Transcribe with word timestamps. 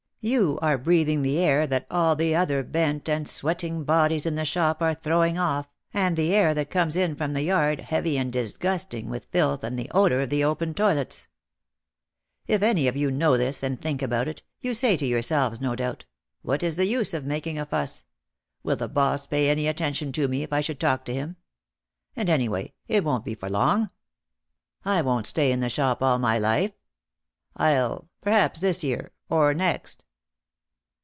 You 0.23 0.59
are 0.61 0.77
breathing 0.77 1.23
the 1.23 1.39
air 1.39 1.65
that 1.65 1.87
all 1.89 2.15
the 2.15 2.35
other 2.35 2.61
bent 2.61 3.09
and 3.09 3.27
sweating 3.27 3.83
bodies 3.83 4.27
in 4.27 4.35
the 4.35 4.45
shop 4.45 4.79
are 4.79 4.93
throwing 4.93 5.39
off, 5.39 5.67
and 5.95 6.15
the 6.15 6.31
air 6.35 6.53
that 6.53 6.69
comes 6.69 6.95
in 6.95 7.15
from 7.15 7.33
the 7.33 7.41
yard 7.41 7.79
heavy 7.79 8.19
and 8.19 8.31
disgusting 8.31 9.09
with 9.09 9.25
filth 9.31 9.63
and 9.63 9.79
the 9.79 9.89
odour 9.89 10.19
of 10.21 10.29
the 10.29 10.43
open 10.43 10.75
toilets. 10.75 11.27
"If 12.45 12.61
any 12.61 12.87
of 12.87 12.95
you 12.95 13.09
know 13.09 13.35
this, 13.35 13.63
and 13.63 13.81
think 13.81 14.03
about 14.03 14.27
it, 14.27 14.43
you 14.59 14.75
say 14.75 14.95
to 14.95 15.07
yourselves, 15.07 15.59
no 15.59 15.75
doubt, 15.75 16.05
What 16.43 16.61
is 16.61 16.75
the 16.75 16.85
use 16.85 17.15
of 17.15 17.25
making 17.25 17.57
a 17.57 17.65
fuss? 17.65 18.05
Will 18.61 18.75
the 18.75 18.87
boss 18.87 19.25
pay 19.25 19.49
any 19.49 19.67
attention 19.67 20.11
to 20.11 20.27
me 20.27 20.43
if 20.43 20.53
I 20.53 20.61
should 20.61 20.79
talk 20.79 21.03
to 21.05 21.13
him? 21.15 21.37
And 22.15 22.29
anyway 22.29 22.73
it 22.87 23.03
won't 23.03 23.25
be 23.25 23.33
for 23.33 23.49
long. 23.49 23.89
I 24.85 25.01
won't 25.01 25.33
126 25.35 25.39
OUT 25.39 25.41
OF 25.47 25.47
THE 25.47 25.47
SHADOW 25.47 25.47
stay 25.47 25.51
in 25.51 25.59
the 25.61 25.69
shop 25.97 26.03
all 26.03 26.19
my 26.19 26.37
life. 26.37 26.73
I'll— 27.57 28.07
perhaps 28.21 28.61
this 28.61 28.83
year, 28.83 29.13
or 29.27 29.55
next 29.55 30.05